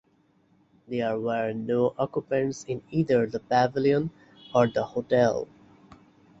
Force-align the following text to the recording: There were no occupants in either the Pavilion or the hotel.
There 0.87 1.19
were 1.19 1.53
no 1.53 1.93
occupants 1.95 2.63
in 2.63 2.81
either 2.89 3.27
the 3.27 3.39
Pavilion 3.39 4.09
or 4.51 4.67
the 4.67 4.83
hotel. 4.83 5.47